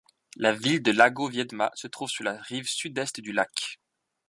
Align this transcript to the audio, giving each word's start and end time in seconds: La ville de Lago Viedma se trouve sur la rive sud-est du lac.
La 0.35 0.51
ville 0.51 0.81
de 0.81 0.91
Lago 0.91 1.27
Viedma 1.27 1.69
se 1.75 1.85
trouve 1.85 2.09
sur 2.09 2.23
la 2.23 2.35
rive 2.41 2.67
sud-est 2.67 3.19
du 3.21 3.33
lac. 3.33 3.79